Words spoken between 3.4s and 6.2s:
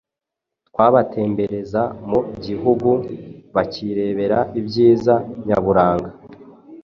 bakirebera ibyiza nyaburanga.